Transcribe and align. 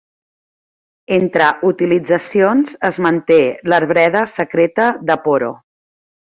Entre 1.17 1.49
utilitzacions 1.69 2.71
és 2.89 2.97
manté 3.09 3.37
l'arbreda 3.69 4.25
secreta 4.33 4.89
de 5.13 5.19
Poro. 5.29 5.53